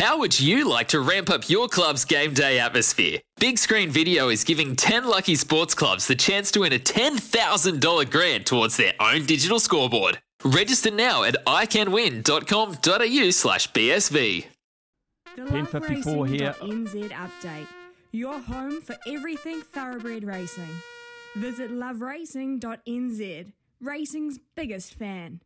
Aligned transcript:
How 0.00 0.16
would 0.18 0.40
you 0.40 0.66
like 0.66 0.88
to 0.88 1.00
ramp 1.00 1.28
up 1.28 1.50
your 1.50 1.68
club's 1.68 2.06
game 2.06 2.32
day 2.32 2.58
atmosphere? 2.58 3.18
Big 3.38 3.58
Screen 3.58 3.90
Video 3.90 4.30
is 4.30 4.44
giving 4.44 4.74
10 4.74 5.04
lucky 5.04 5.34
sports 5.34 5.74
clubs 5.74 6.06
the 6.06 6.14
chance 6.14 6.50
to 6.52 6.60
win 6.60 6.72
a 6.72 6.78
$10,000 6.78 8.10
grant 8.10 8.46
towards 8.46 8.78
their 8.78 8.94
own 8.98 9.26
digital 9.26 9.60
scoreboard. 9.60 10.18
Register 10.42 10.90
now 10.90 11.22
at 11.22 11.36
iCanWin.com.au 11.44 13.30
slash 13.30 13.70
BSV. 13.72 14.46
The 15.36 15.42
10:54 15.42 16.28
here. 16.28 16.54
NZ 16.62 17.10
update. 17.10 17.66
Your 18.10 18.38
home 18.40 18.80
for 18.80 18.96
everything 19.06 19.60
thoroughbred 19.60 20.24
racing. 20.24 20.80
Visit 21.36 21.70
loveracing.nz. 21.70 23.52
Racing's 23.82 24.38
biggest 24.56 24.94
fan. 24.94 25.40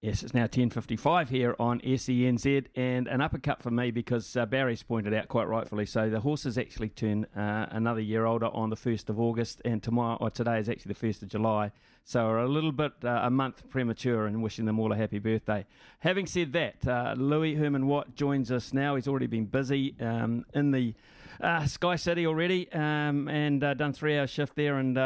Yes, 0.00 0.22
it's 0.22 0.32
now 0.32 0.46
10.55 0.46 1.28
here 1.28 1.56
on 1.58 1.80
SENZ 1.80 2.66
and 2.76 3.08
an 3.08 3.20
uppercut 3.20 3.60
for 3.60 3.72
me 3.72 3.90
because 3.90 4.36
uh, 4.36 4.46
Barry's 4.46 4.84
pointed 4.84 5.12
out 5.12 5.26
quite 5.26 5.48
rightfully 5.48 5.86
so 5.86 6.08
the 6.08 6.20
horses 6.20 6.56
actually 6.56 6.90
turn 6.90 7.24
uh, 7.36 7.66
another 7.72 8.00
year 8.00 8.24
older 8.24 8.46
on 8.46 8.70
the 8.70 8.76
1st 8.76 9.08
of 9.08 9.18
August 9.18 9.60
and 9.64 9.82
tomorrow 9.82 10.16
or 10.20 10.30
today 10.30 10.60
is 10.60 10.68
actually 10.68 10.92
the 10.92 11.06
1st 11.06 11.22
of 11.22 11.28
July 11.30 11.72
so 12.08 12.24
we're 12.26 12.38
a 12.38 12.48
little 12.48 12.72
bit 12.72 12.92
uh, 13.04 13.22
a 13.24 13.30
month 13.30 13.68
premature 13.68 14.26
and 14.26 14.40
wishing 14.40 14.64
them 14.64 14.78
all 14.78 14.92
a 14.92 14.96
happy 14.96 15.18
birthday. 15.18 15.66
Having 15.98 16.26
said 16.26 16.52
that, 16.54 16.88
uh, 16.88 17.14
Louis 17.18 17.54
Herman 17.54 17.86
Watt 17.86 18.14
joins 18.14 18.50
us 18.50 18.72
now. 18.72 18.94
He's 18.94 19.06
already 19.06 19.26
been 19.26 19.44
busy 19.44 19.94
um, 20.00 20.46
in 20.54 20.70
the 20.70 20.94
uh, 21.38 21.66
Sky 21.66 21.96
City 21.96 22.26
already 22.26 22.72
um, 22.72 23.28
and 23.28 23.62
uh, 23.62 23.74
done 23.74 23.92
three 23.92 24.18
hour 24.18 24.26
shift 24.26 24.56
there. 24.56 24.78
And 24.78 24.98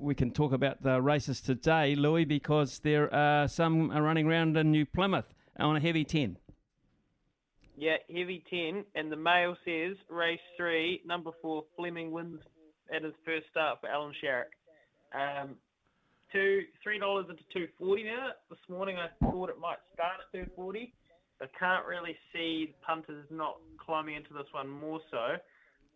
we 0.00 0.14
can 0.14 0.30
talk 0.30 0.52
about 0.52 0.82
the 0.82 1.02
races 1.02 1.42
today, 1.42 1.94
Louis, 1.94 2.24
because 2.24 2.78
there 2.78 3.12
are 3.14 3.48
some 3.48 3.90
running 3.90 4.26
around 4.26 4.35
in 4.36 4.70
New 4.70 4.86
Plymouth 4.86 5.32
on 5.58 5.76
a 5.76 5.80
heavy 5.80 6.04
10. 6.04 6.36
Yeah, 7.76 7.96
heavy 8.08 8.42
10. 8.50 8.84
And 8.94 9.10
the 9.10 9.16
mail 9.16 9.56
says 9.64 9.96
race 10.08 10.40
three, 10.56 11.02
number 11.06 11.30
four, 11.42 11.64
Fleming 11.76 12.10
wins 12.10 12.40
at 12.94 13.02
his 13.02 13.14
first 13.24 13.46
start 13.50 13.80
for 13.80 13.88
Allan 13.88 14.14
Sharrock. 14.22 14.52
Um, 15.14 15.56
two, 16.32 16.62
three 16.82 16.98
dollars 16.98 17.26
into 17.28 17.42
two 17.52 17.68
forty 17.78 18.04
now. 18.04 18.30
This 18.50 18.58
morning 18.68 18.96
I 18.96 19.08
thought 19.24 19.50
it 19.50 19.58
might 19.60 19.78
start 19.94 20.16
at 20.20 20.32
two 20.32 20.50
forty. 20.54 20.92
I 21.40 21.46
can't 21.58 21.86
really 21.86 22.16
see 22.32 22.74
punters 22.86 23.26
not 23.30 23.56
climbing 23.78 24.16
into 24.16 24.32
this 24.32 24.46
one 24.52 24.68
more 24.68 25.00
so. 25.10 25.36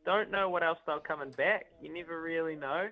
Don't 0.04 0.30
know 0.30 0.48
what 0.48 0.62
else 0.62 0.78
they'll 0.86 1.00
coming 1.00 1.30
back. 1.32 1.66
You 1.80 1.92
never 1.92 2.20
really 2.20 2.56
know. 2.56 2.88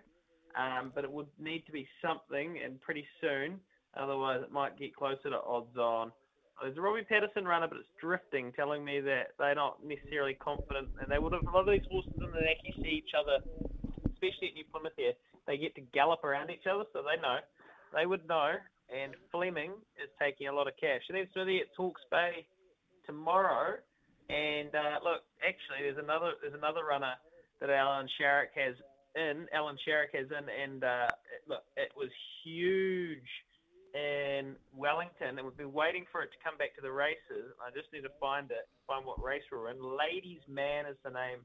Um, 0.56 0.92
but 0.94 1.04
it 1.04 1.12
would 1.12 1.28
need 1.38 1.66
to 1.66 1.72
be 1.72 1.86
something 2.02 2.58
and 2.64 2.80
pretty 2.80 3.06
soon. 3.20 3.60
Otherwise, 3.98 4.41
it 4.42 4.52
might 4.52 4.78
get 4.78 4.94
closer 4.94 5.30
to 5.30 5.41
odds 5.42 5.77
on. 5.77 6.12
There's 6.62 6.77
a 6.77 6.80
Robbie 6.80 7.02
Patterson 7.02 7.44
runner, 7.44 7.68
but 7.68 7.78
it's 7.78 7.88
drifting, 8.00 8.52
telling 8.52 8.84
me 8.84 9.00
that 9.00 9.34
they're 9.38 9.54
not 9.54 9.84
necessarily 9.84 10.34
confident. 10.34 10.88
And 11.00 11.10
they 11.10 11.18
would 11.18 11.32
have, 11.32 11.42
a 11.42 11.50
lot 11.50 11.68
of 11.68 11.72
these 11.72 11.86
horses 11.91 12.14
in 12.16 12.30
the 12.30 12.42
actually 12.50 12.82
see 12.82 12.98
each 12.98 13.14
other, 13.14 13.38
especially 14.10 14.48
at 14.50 14.54
New 14.54 14.64
Plymouth 14.72 14.96
here, 14.96 15.12
they 15.46 15.56
get 15.56 15.74
to 15.76 15.82
gallop 15.94 16.24
around 16.24 16.50
each 16.50 16.66
other, 16.70 16.84
so 16.92 17.02
they 17.02 17.20
know. 17.22 17.38
They 17.94 18.06
would 18.06 18.26
know. 18.28 18.54
And 18.91 19.14
Fleming 19.30 19.72
is 20.02 20.10
taking 20.20 20.48
a 20.48 20.52
lot 20.52 20.66
of 20.66 20.74
cash. 20.80 21.02
And 21.08 21.16
then 21.16 21.28
Smithy 21.32 21.60
at 21.60 21.74
Talks 21.76 22.02
Bay 22.10 22.46
tomorrow. 23.06 23.76
And 24.28 24.74
uh, 24.74 25.00
look, 25.02 25.22
actually, 25.46 25.88
there's 25.88 25.98
another 26.02 26.32
there's 26.42 26.54
another 26.54 26.84
runner 26.84 27.14
that 27.60 27.70
Allan 27.70 28.08
Sharrock 28.20 28.52
has 28.54 28.74
in. 29.16 29.46
Allan 29.54 29.76
Sharrock 29.86 30.12
has 30.12 30.26
in, 30.28 30.44
and 30.48 30.84
uh, 30.84 31.08
it, 31.32 31.48
look, 31.48 31.64
it 31.76 31.92
was 31.96 32.10
huge 32.44 33.28
in 33.94 34.56
Wellington, 34.77 35.39
and 35.39 35.42
we've 35.44 35.56
been 35.56 35.72
waiting 35.72 36.05
for 36.12 36.22
it 36.22 36.31
to 36.33 36.39
come 36.44 36.56
back 36.58 36.75
to 36.77 36.83
the 36.83 36.92
races. 36.92 37.53
I 37.62 37.70
just 37.72 37.89
need 37.92 38.03
to 38.03 38.14
find 38.20 38.50
it, 38.50 38.69
find 38.86 39.05
what 39.05 39.22
race 39.22 39.42
we're 39.50 39.70
in. 39.70 39.81
Ladies 39.81 40.41
Man 40.48 40.86
is 40.86 40.97
the 41.05 41.11
name 41.11 41.41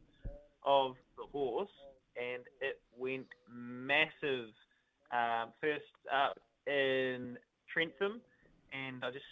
of 0.65 0.95
the 1.17 1.23
horse, 1.31 1.71
and 2.15 2.43
it 2.59 2.79
went 2.97 3.27
massive 3.47 4.51
um, 5.11 5.55
first 5.61 5.87
up 6.11 6.39
in 6.67 7.37
Trentham, 7.71 8.19
and 8.71 9.03
I 9.03 9.11
just 9.11 9.29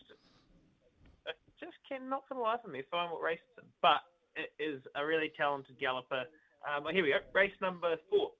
I 1.27 1.31
just 1.59 1.77
cannot 1.87 2.23
for 2.27 2.35
the 2.35 2.43
life 2.43 2.63
of 2.63 2.71
me 2.71 2.83
find 2.89 3.11
what 3.11 3.21
race 3.21 3.41
it's 3.51 3.65
in. 3.65 3.69
But 3.81 4.05
it 4.35 4.55
is 4.61 4.81
a 4.95 5.05
really 5.05 5.31
talented 5.35 5.79
galloper. 5.79 6.23
Um, 6.63 6.85
here 6.91 7.03
we 7.03 7.11
go, 7.11 7.19
race 7.33 7.55
number 7.61 7.95
four. 8.09 8.31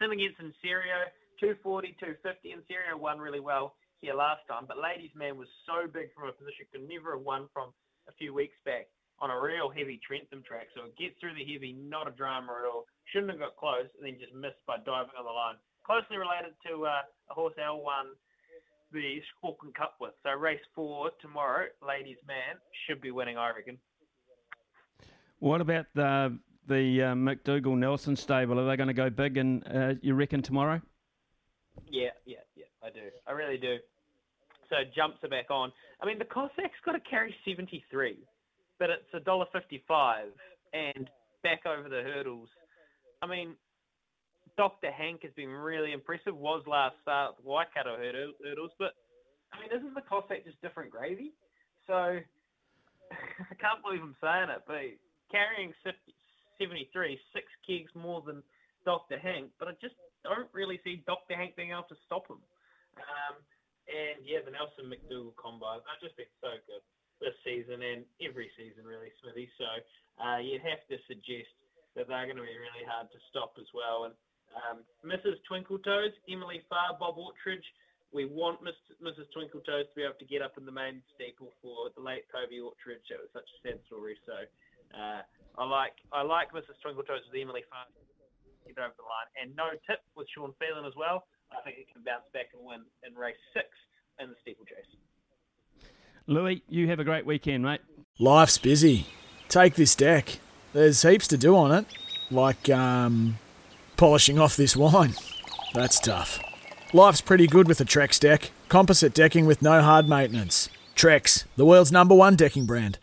Sim 0.00 0.12
against 0.12 0.40
Inserio, 0.40 1.12
240, 1.40 1.92
250. 2.00 2.56
Inserio 2.56 2.96
won 2.96 3.18
really 3.18 3.40
well 3.40 3.76
here 4.00 4.14
last 4.14 4.40
time, 4.48 4.64
but 4.66 4.80
Ladies 4.80 5.12
Man 5.14 5.36
was 5.36 5.48
so 5.68 5.86
big 5.86 6.12
from 6.16 6.28
a 6.28 6.32
position, 6.32 6.64
could 6.72 6.88
never 6.88 7.16
have 7.16 7.24
won 7.24 7.48
from 7.52 7.72
a 8.08 8.12
few 8.16 8.32
weeks 8.32 8.56
back 8.64 8.88
on 9.20 9.30
a 9.30 9.38
real 9.38 9.68
heavy 9.68 10.00
Trentham 10.00 10.42
track. 10.42 10.68
So 10.74 10.88
it 10.88 10.96
gets 10.96 11.20
through 11.20 11.36
the 11.36 11.44
heavy, 11.44 11.76
not 11.76 12.08
a 12.08 12.12
drama 12.16 12.64
at 12.64 12.68
all. 12.68 12.88
Shouldn't 13.12 13.30
have 13.30 13.40
got 13.40 13.56
close, 13.60 13.88
and 14.00 14.08
then 14.08 14.16
just 14.18 14.34
missed 14.34 14.60
by 14.66 14.78
diving 14.78 15.16
on 15.18 15.24
the 15.24 15.30
line. 15.30 15.60
Closely 15.84 16.16
related 16.16 16.56
to 16.66 16.86
uh, 16.86 17.04
a 17.30 17.34
horse 17.34 17.54
L 17.60 17.80
won 17.84 18.16
the 18.92 19.20
Auckland 19.44 19.74
Cup 19.74 19.94
with. 20.00 20.12
So 20.22 20.30
race 20.32 20.60
four 20.74 21.10
tomorrow, 21.20 21.66
Ladies 21.86 22.18
Man 22.26 22.56
should 22.86 23.00
be 23.00 23.10
winning, 23.10 23.36
I 23.36 23.50
reckon. 23.50 23.78
What 25.38 25.60
about 25.60 25.86
the 25.94 26.38
the 26.66 27.02
uh, 27.02 27.14
McDougal 27.14 27.76
Nelson 27.76 28.16
stable? 28.16 28.58
Are 28.60 28.66
they 28.66 28.76
going 28.76 28.88
to 28.88 28.94
go 28.94 29.10
big? 29.10 29.36
And 29.36 29.66
uh, 29.66 29.94
you 30.02 30.14
reckon 30.14 30.42
tomorrow? 30.42 30.80
Yeah. 31.88 32.10
I 33.30 33.32
really 33.32 33.58
do. 33.58 33.76
So 34.68 34.76
jumps 34.94 35.22
are 35.22 35.28
back 35.28 35.50
on. 35.50 35.70
I 36.02 36.06
mean, 36.06 36.18
the 36.18 36.24
Cossack's 36.24 36.82
got 36.84 36.92
to 36.92 37.00
carry 37.08 37.34
73, 37.46 38.18
but 38.78 38.90
it's 38.90 39.06
a 39.14 39.20
dollar 39.20 39.46
55 39.52 40.26
and 40.74 41.08
back 41.44 41.62
over 41.64 41.88
the 41.88 42.02
hurdles. 42.02 42.48
I 43.22 43.26
mean, 43.26 43.54
Dr. 44.56 44.90
Hank 44.90 45.22
has 45.22 45.30
been 45.36 45.50
really 45.50 45.92
impressive. 45.92 46.36
Was 46.36 46.64
last 46.66 46.96
start 47.02 47.36
with 47.36 47.46
Waikato 47.46 47.96
hurdles, 47.96 48.72
but 48.78 48.94
I 49.52 49.60
mean, 49.60 49.70
isn't 49.70 49.94
the 49.94 50.02
Cossack 50.02 50.44
just 50.44 50.60
different 50.60 50.90
gravy? 50.90 51.32
So 51.86 51.94
I 53.14 53.54
can't 53.62 53.82
believe 53.82 54.02
I'm 54.02 54.16
saying 54.20 54.50
it, 54.50 54.62
but 54.66 54.90
carrying 55.30 55.72
50, 55.84 55.98
73, 56.58 57.18
six 57.32 57.46
kegs 57.66 57.90
more 57.94 58.22
than 58.26 58.42
Dr. 58.84 59.18
Hank, 59.18 59.50
but 59.58 59.68
I 59.68 59.72
just 59.80 59.94
don't 60.24 60.48
really 60.52 60.80
see 60.82 61.02
Dr. 61.06 61.36
Hank 61.36 61.54
being 61.54 61.70
able 61.70 61.86
to 61.90 61.96
stop 62.06 62.26
him. 62.26 62.42
Um, 62.98 63.38
and 63.90 64.22
yeah, 64.22 64.42
the 64.42 64.54
Nelson 64.54 64.86
McDougal 64.86 65.34
combines 65.34 65.82
have 65.86 66.02
just 66.02 66.14
been 66.14 66.30
so 66.38 66.54
good 66.66 66.82
this 67.18 67.36
season 67.44 67.82
and 67.84 68.06
every 68.22 68.48
season, 68.56 68.86
really, 68.86 69.12
Smithy. 69.20 69.50
So 69.60 69.68
uh, 70.22 70.38
you'd 70.40 70.64
have 70.64 70.80
to 70.88 70.96
suggest 71.04 71.52
that 71.98 72.08
they're 72.08 72.28
going 72.28 72.40
to 72.40 72.46
be 72.46 72.56
really 72.56 72.86
hard 72.86 73.10
to 73.12 73.20
stop 73.28 73.58
as 73.60 73.68
well. 73.74 74.08
And 74.08 74.14
um, 74.56 74.76
Mrs. 75.04 75.42
Twinkletoes, 75.46 76.14
Emily 76.30 76.64
Farr, 76.70 76.96
Bob 76.98 77.18
Autridge. 77.18 77.66
We 78.10 78.26
want 78.26 78.58
Mrs. 78.58 79.30
Twinkletoes 79.30 79.86
to 79.86 79.94
be 79.94 80.02
able 80.02 80.18
to 80.18 80.26
get 80.26 80.42
up 80.42 80.58
in 80.58 80.66
the 80.66 80.74
main 80.74 80.98
steeple 81.14 81.54
for 81.62 81.94
the 81.94 82.02
late 82.02 82.26
Toby 82.34 82.58
Autridge. 82.58 83.06
It 83.06 83.22
was 83.22 83.30
such 83.30 83.46
a 83.46 83.58
sad 83.62 83.78
story. 83.86 84.18
So 84.26 84.34
uh, 84.98 85.22
I 85.54 85.62
like 85.62 85.94
I 86.10 86.26
like 86.26 86.50
Mrs. 86.50 86.74
Twinkletoes 86.82 87.22
with 87.30 87.38
Emily 87.38 87.62
Farr 87.70 87.86
get 88.74 88.78
over 88.78 88.94
the 88.94 89.06
line. 89.06 89.28
And 89.34 89.50
no 89.58 89.74
tip 89.86 90.02
with 90.14 90.30
Sean 90.30 90.54
Phelan 90.62 90.86
as 90.86 90.94
well. 90.94 91.26
I 91.52 91.62
think 91.62 91.78
it 91.78 91.86
can 91.92 92.02
bounce 92.04 92.24
back 92.32 92.46
and 92.54 92.64
win 92.64 92.80
in 93.06 93.14
race 93.14 93.36
six 93.52 93.66
in 94.20 94.28
the 94.28 94.36
steeplechase. 94.42 94.86
Louis, 96.26 96.62
you 96.68 96.88
have 96.88 97.00
a 97.00 97.04
great 97.04 97.26
weekend, 97.26 97.64
mate. 97.64 97.80
Life's 98.18 98.58
busy. 98.58 99.06
Take 99.48 99.74
this 99.74 99.96
deck. 99.96 100.38
There's 100.72 101.02
heaps 101.02 101.26
to 101.28 101.36
do 101.36 101.56
on 101.56 101.72
it, 101.72 101.86
like 102.30 102.70
um, 102.70 103.38
polishing 103.96 104.38
off 104.38 104.56
this 104.56 104.76
wine. 104.76 105.14
That's 105.74 105.98
tough. 105.98 106.38
Life's 106.92 107.20
pretty 107.20 107.48
good 107.48 107.66
with 107.66 107.80
a 107.80 107.84
Trex 107.84 108.20
deck. 108.20 108.52
Composite 108.68 109.14
decking 109.14 109.46
with 109.46 109.62
no 109.62 109.82
hard 109.82 110.08
maintenance. 110.08 110.68
Trex, 110.94 111.46
the 111.56 111.66
world's 111.66 111.90
number 111.90 112.14
one 112.14 112.36
decking 112.36 112.66
brand. 112.66 112.98